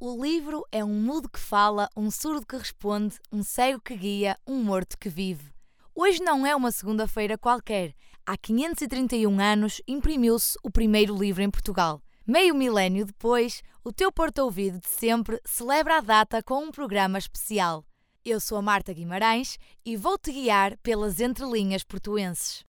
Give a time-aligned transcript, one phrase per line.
[0.00, 4.38] O livro é um mudo que fala, um surdo que responde, um cego que guia,
[4.46, 5.50] um morto que vive.
[5.92, 7.92] Hoje não é uma segunda-feira qualquer.
[8.24, 12.00] Há 531 anos imprimiu-se o primeiro livro em Portugal.
[12.24, 17.84] Meio milénio depois, o teu porto-ouvido de sempre celebra a data com um programa especial.
[18.24, 22.64] Eu sou a Marta Guimarães e vou-te guiar pelas entrelinhas portuenses.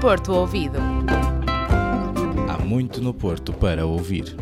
[0.00, 0.78] Porto Ouvido.
[2.72, 4.34] Muito no Porto para ouvir.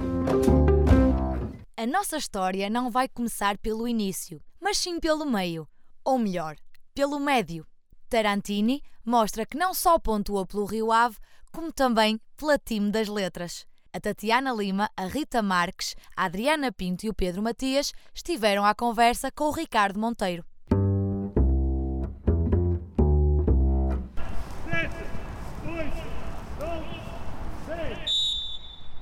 [1.76, 5.66] A nossa história não vai começar pelo início, mas sim pelo meio,
[6.04, 6.54] ou melhor,
[6.94, 7.66] pelo médio.
[8.08, 11.16] Tarantini mostra que não só pontuou pelo Rio Ave,
[11.50, 13.66] como também pela time das letras.
[13.92, 18.76] A Tatiana Lima, a Rita Marques, a Adriana Pinto e o Pedro Matias estiveram à
[18.76, 20.44] conversa com o Ricardo Monteiro.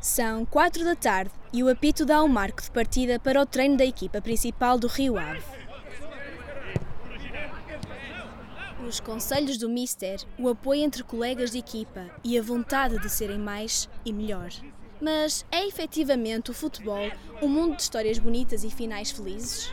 [0.01, 3.77] São quatro da tarde e o apito dá o marco de partida para o treino
[3.77, 5.43] da equipa principal do Rio Ave.
[8.87, 13.39] Os conselhos do Mister, o apoio entre colegas de equipa e a vontade de serem
[13.39, 14.51] mais e melhor.
[15.01, 17.11] Mas é efetivamente o futebol
[17.43, 19.73] um mundo de histórias bonitas e finais felizes?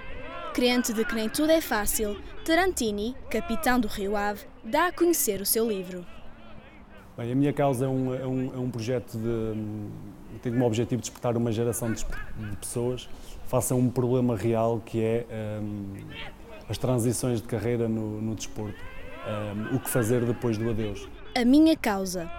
[0.55, 5.39] Crente de que nem tudo é fácil, Tarantini, capitão do Rio Ave, dá a conhecer
[5.39, 6.05] o seu livro.
[7.17, 10.39] Bem, a minha causa é um, é um, é um projeto de.
[10.41, 13.07] tem como objetivo despertar uma geração de, de pessoas
[13.47, 15.25] face a um problema real que é
[15.61, 15.93] um,
[16.67, 18.77] as transições de carreira no, no desporto.
[19.25, 21.07] Um, o que fazer depois do adeus.
[21.35, 22.29] A Minha Causa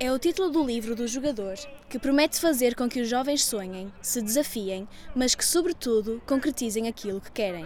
[0.00, 1.54] é o título do livro do jogador,
[1.88, 7.20] que promete fazer com que os jovens sonhem, se desafiem, mas que, sobretudo, concretizem aquilo
[7.20, 7.64] que querem.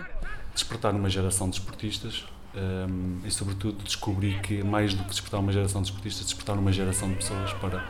[0.53, 5.53] Despertar uma geração de esportistas um, e, sobretudo, descobrir que, mais do que despertar uma
[5.53, 7.85] geração de esportistas, despertar uma geração de pessoas para,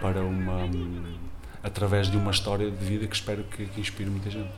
[0.00, 0.64] para uma.
[0.64, 1.16] Um,
[1.62, 4.52] através de uma história de vida que espero que, que inspire muita gente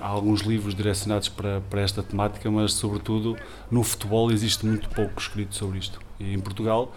[0.00, 3.36] há alguns livros direcionados para, para esta temática, mas sobretudo
[3.70, 6.00] no futebol existe muito pouco escrito sobre isto.
[6.18, 6.92] E em Portugal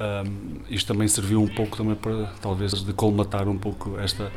[0.00, 4.30] um, isto também serviu um pouco também para talvez de colmatar um pouco esta,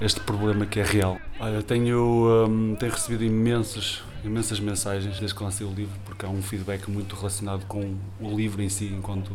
[0.00, 1.18] este problema que é real.
[1.40, 6.28] Olha, tenho, um, tenho recebido imensas, imensas mensagens desde que lancei o livro, porque há
[6.28, 9.32] um feedback muito relacionado com o livro em si, enquanto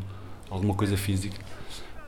[0.50, 1.38] alguma coisa física.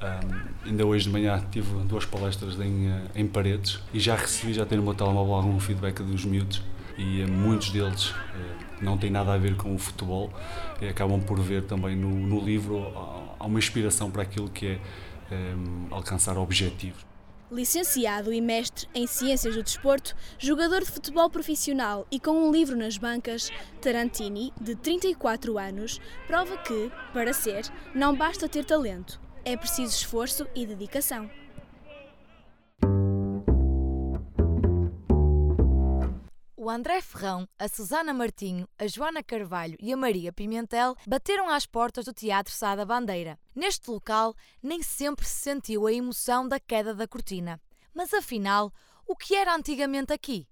[0.04, 4.54] Um, ainda hoje de manhã tive duas palestras em, eh, em paredes e já recebi,
[4.54, 6.62] já tenho no meu telemóvel algum feedback dos miúdos
[6.98, 8.14] e uh, muitos deles uh,
[8.82, 10.30] não têm nada a ver com o futebol
[10.82, 12.86] e acabam por ver também no, no livro
[13.44, 14.80] há uma inspiração para aquilo que é
[15.34, 17.06] um, alcançar objetivos.
[17.52, 22.76] Licenciado e mestre em Ciências do Desporto, jogador de futebol profissional e com um livro
[22.78, 23.52] nas bancas,
[23.82, 30.48] Tarantini, de 34 anos, prova que, para ser, não basta ter talento, é preciso esforço
[30.56, 31.30] e dedicação.
[36.64, 41.66] O André Ferrão, a Susana Martinho, a Joana Carvalho e a Maria Pimentel bateram às
[41.66, 43.38] portas do Teatro Sá da Bandeira.
[43.54, 47.60] Neste local, nem sempre se sentiu a emoção da queda da cortina.
[47.94, 48.72] Mas afinal,
[49.06, 50.48] o que era antigamente aqui?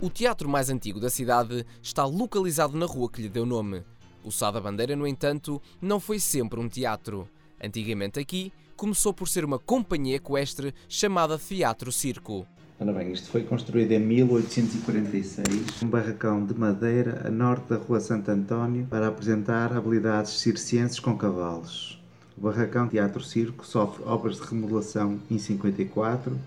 [0.00, 3.84] O teatro mais antigo da cidade está localizado na rua que lhe deu nome.
[4.22, 7.28] O Sá da Bandeira, no entanto, não foi sempre um teatro.
[7.62, 12.46] Antigamente aqui, começou por ser uma companhia equestre chamada Teatro Circo.
[12.80, 18.00] Ora bem, isto foi construído em 1846, um barracão de madeira a norte da Rua
[18.00, 22.00] Santo António para apresentar habilidades circenses com cavalos.
[22.38, 26.40] O barracão Teatro Circo sofre obras de remodelação em 54,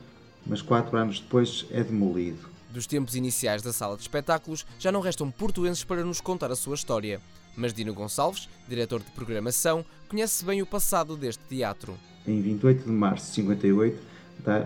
[0.47, 2.49] mas quatro anos depois é demolido.
[2.71, 6.55] Dos tempos iniciais da sala de espetáculos, já não restam portuenses para nos contar a
[6.55, 7.21] sua história.
[7.55, 11.97] Mas Dino Gonçalves, diretor de programação, conhece bem o passado deste teatro.
[12.25, 14.12] Em 28 de março de 58,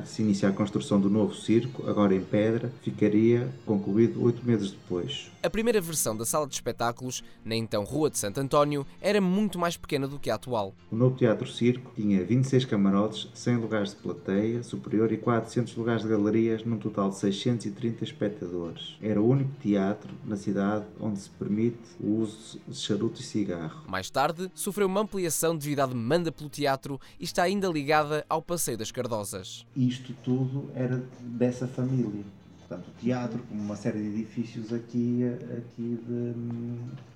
[0.06, 5.32] se inicia a construção do novo circo, agora em pedra, ficaria concluído oito meses depois.
[5.44, 9.60] A primeira versão da sala de espetáculos, na então Rua de Santo António, era muito
[9.60, 10.74] mais pequena do que a atual.
[10.92, 16.02] O novo Teatro Circo tinha 26 camarotes, 100 lugares de plateia superior e 400 lugares
[16.02, 18.98] de galerias, num total de 630 espectadores.
[19.02, 23.84] Era o único teatro na cidade onde se permite o uso de charuto e cigarro.
[23.88, 28.42] Mais tarde, sofreu uma ampliação devido à demanda pelo teatro e está ainda ligada ao
[28.42, 32.24] Passeio das Cardosas isto tudo era dessa família.
[32.68, 35.22] Portanto, o teatro, como uma série de edifícios aqui,
[35.58, 36.34] aqui de,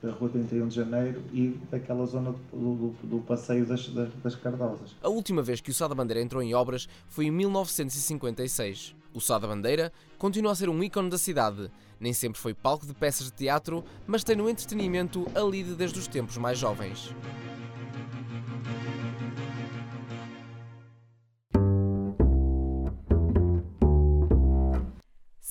[0.01, 4.35] da Rua 31 de Janeiro e daquela zona do, do, do passeio das, das, das,
[4.35, 4.95] Cardosas.
[5.03, 8.95] A última vez que o Sá da Bandeira entrou em obras foi em 1956.
[9.13, 11.69] O Sá da Bandeira continua a ser um ícone da cidade.
[11.99, 15.99] Nem sempre foi palco de peças de teatro, mas tem no entretenimento a lide desde
[15.99, 17.13] os tempos mais jovens.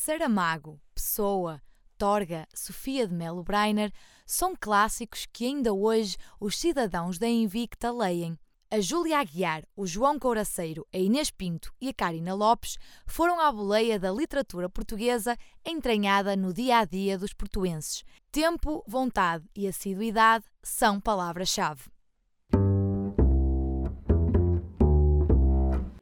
[0.02, 1.60] Saramago, Pessoa,
[1.98, 3.92] Torga, Sofia de Melo Breiner
[4.24, 8.34] são clássicos que ainda hoje os cidadãos da Invicta leem.
[8.70, 13.52] A Júlia Aguiar, o João Couraceiro, a Inês Pinto e a Karina Lopes foram à
[13.52, 18.02] boleia da literatura portuguesa entranhada no dia a dia dos portuenses.
[18.32, 21.90] Tempo, vontade e assiduidade são palavras-chave.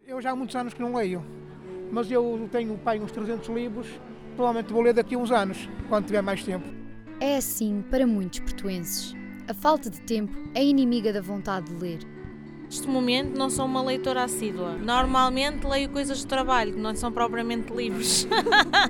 [0.07, 1.48] Eu já há muitos anos que não leio,
[1.91, 3.87] mas eu tenho pai uns 300 livros,
[4.37, 6.67] provavelmente vou ler daqui a uns anos, quando tiver mais tempo.
[7.21, 9.15] É assim para muitos portuenses.
[9.49, 11.99] A falta de tempo é inimiga da vontade de ler.
[12.65, 14.75] Neste momento não sou uma leitora assídua.
[14.75, 18.29] Normalmente leio coisas de trabalho, que não são propriamente livros.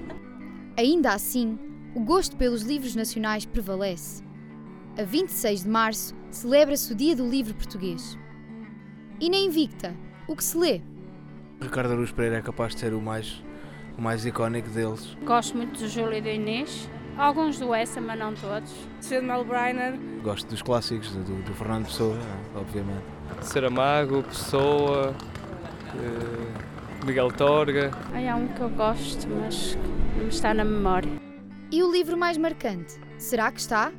[0.77, 1.59] Ainda assim,
[1.95, 4.23] o gosto pelos livros nacionais prevalece.
[4.99, 8.19] A 26 de março celebra-se o Dia do Livro Português.
[9.21, 9.97] E na Invicta,
[10.27, 10.81] o que se lê?
[11.61, 13.43] Ricardo Aruz Pereira é capaz de ser o mais,
[13.97, 15.17] o mais icónico deles.
[15.25, 18.73] Gosto muito do Júlio e da Inês, alguns do Essa, mas não todos.
[19.01, 19.23] Sr.
[19.23, 19.99] Mel Breiner.
[20.23, 22.17] Gosto dos clássicos, do, do Fernando Pessoa,
[22.55, 23.05] obviamente.
[23.43, 25.15] Saramago, Pessoa,
[25.95, 27.91] uh, Miguel Torga.
[28.15, 29.77] Há um que eu gosto, mas
[30.17, 31.11] não me está na memória.
[31.71, 32.99] E o livro mais marcante?
[33.19, 33.93] Será que está?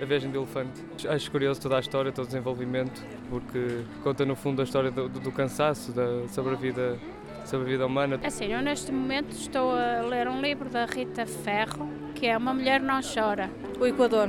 [0.00, 0.82] A Viagem do Elefante.
[1.08, 5.08] Acho curioso toda a história, todo o desenvolvimento, porque conta no fundo a história do,
[5.08, 6.98] do, do cansaço, da, sobre, a vida,
[7.44, 8.20] sobre a vida humana.
[8.24, 12.52] Assim, eu neste momento estou a ler um livro da Rita Ferro, que é Uma
[12.52, 13.50] Mulher Não Chora.
[13.78, 14.28] O Equador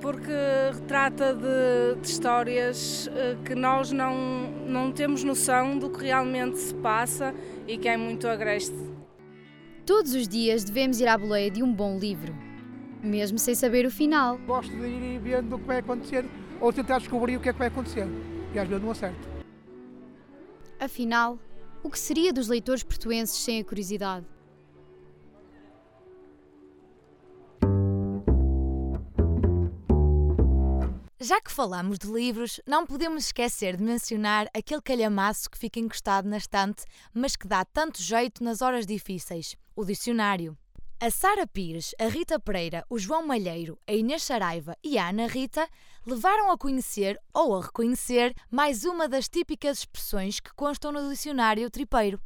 [0.00, 0.30] porque
[0.74, 3.08] retrata de, de, histórias
[3.44, 7.34] que nós não, não temos noção do que realmente se passa
[7.66, 8.76] e que é muito agreste.
[9.84, 12.34] Todos os dias devemos ir à boleia de um bom livro,
[13.02, 14.38] mesmo sem saber o final.
[14.38, 16.24] Gosto de ir vendo o que vai acontecer
[16.60, 18.06] ou tentar descobrir o que é que vai acontecer
[18.54, 19.28] e às vezes não acerto.
[20.78, 21.38] Afinal,
[21.82, 24.26] o que seria dos leitores portuenses sem a curiosidade?
[31.18, 36.28] Já que falamos de livros, não podemos esquecer de mencionar aquele calhamaço que fica encostado
[36.28, 40.56] na estante, mas que dá tanto jeito nas horas difíceis: o dicionário.
[40.98, 45.26] A Sara Pires, a Rita Pereira, o João Malheiro, a Inês Saraiva e a Ana
[45.26, 45.68] Rita
[46.06, 51.68] levaram a conhecer ou a reconhecer mais uma das típicas expressões que constam no dicionário
[51.70, 52.18] tripeiro.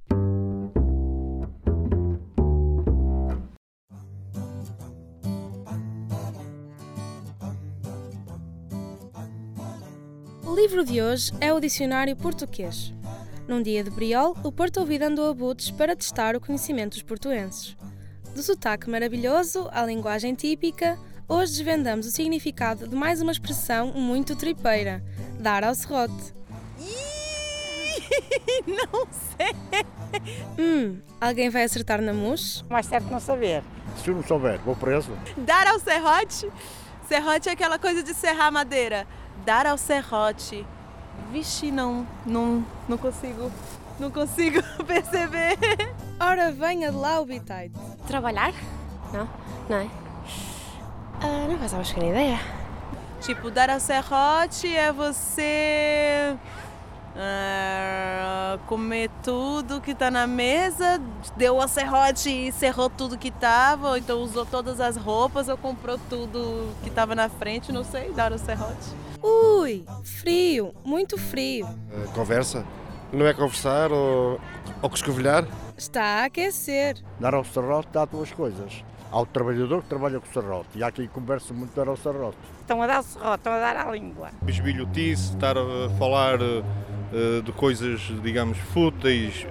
[10.44, 12.94] O livro de hoje é o Dicionário Português.
[13.48, 17.02] Num dia de briol, o Porto ouvido andou a Budes para testar o conhecimento dos
[17.02, 17.76] portuenses.
[18.34, 20.98] Do sotaque maravilhoso à linguagem típica,
[21.28, 25.02] hoje desvendamos o significado de mais uma expressão muito tripeira:
[25.38, 26.34] dar ao serrote.
[28.66, 29.06] não
[29.36, 29.54] sei!
[30.58, 32.64] Hum, alguém vai acertar na mus?
[32.68, 33.62] Mais certo não saber.
[34.02, 35.12] Se eu não souber, vou preso.
[35.36, 36.50] Dar ao serrote?
[37.08, 39.06] Serrote é aquela coisa de serrar madeira
[39.44, 40.66] dar ao serrote.
[41.32, 43.50] Vixe, não, não, não consigo,
[43.98, 45.56] não consigo perceber.
[46.18, 47.78] Ora, venha de lá o bitite.
[48.10, 48.52] Trabalhar?
[49.12, 49.28] Não,
[49.68, 49.88] não é?
[51.22, 52.40] Ah, não faz a mais ideia.
[53.20, 56.36] Tipo, dar ao serrote é você
[57.16, 61.00] ah, comer tudo que tá na mesa,
[61.36, 65.56] deu a serrote e cerrou tudo que tava, ou então usou todas as roupas ou
[65.56, 68.88] comprou tudo que tava na frente, não sei, dar o serrote.
[69.22, 71.64] Ui, frio, muito frio.
[71.64, 72.66] Uh, conversa?
[73.12, 74.40] Não é conversar ou,
[74.82, 75.46] ou escovilhar?
[75.80, 76.98] Está a aquecer.
[77.18, 78.84] Dar ao serrote dá duas coisas.
[79.10, 81.96] Há o trabalhador que trabalha com o serrote e há quem conversa muito dar ao
[81.96, 82.36] serrote.
[82.60, 84.30] Estão a dar o serrote, estão a dar a língua.
[84.42, 89.46] Bisbilhotice, estar a falar uh, de coisas, digamos, fúteis,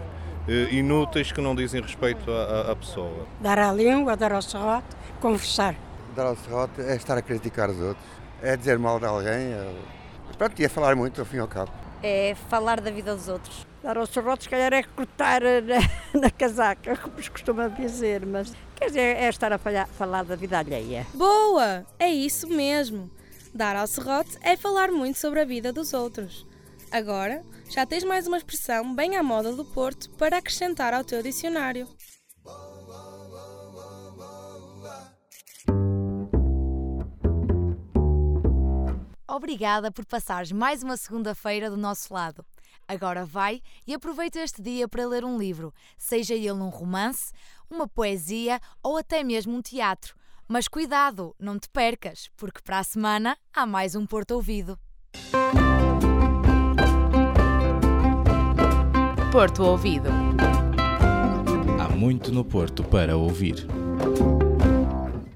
[0.48, 3.26] uh, inúteis, que não dizem respeito à, à pessoa.
[3.42, 5.74] Dar a língua, dar ao serrote, conversar.
[6.16, 9.54] Dar ao serrote é estar a criticar os outros é dizer mal de alguém.
[9.54, 9.74] É...
[10.38, 11.72] Pronto, ia falar muito, ao fim e ao cabo.
[12.02, 13.69] É falar da vida dos outros.
[13.82, 18.54] Dar aos serrotes, se calhar, é cortar na, na casaca, como se costuma dizer, mas
[18.76, 21.08] quer dizer, é estar a falhar, falar da vida alheia.
[21.14, 21.86] Boa!
[21.98, 23.10] É isso mesmo.
[23.54, 26.46] Dar ao serrote é falar muito sobre a vida dos outros.
[26.92, 31.24] Agora, já tens mais uma expressão bem à moda do Porto para acrescentar ao teu
[31.24, 31.88] dicionário.
[39.28, 42.44] Obrigada por passares mais uma segunda-feira do nosso lado.
[42.90, 47.32] Agora vai e aproveita este dia para ler um livro, seja ele um romance,
[47.70, 50.16] uma poesia ou até mesmo um teatro.
[50.48, 54.80] Mas cuidado, não te percas, porque para a semana há mais um Porto Ouvido.
[59.32, 60.10] Porto Ouvido.
[61.80, 63.68] Há muito no Porto para ouvir.